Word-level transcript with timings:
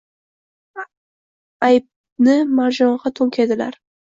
Aybdi 1.67 2.39
Marjong‘a 2.55 3.13
to‘nkaydilar 3.21 3.79